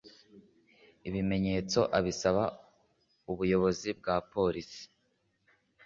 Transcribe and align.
ibimenyetso 1.07 1.79
abisaba 1.97 2.43
ubuyobozi 3.31 3.89
bwa 3.99 4.15
Polisi 4.31 4.83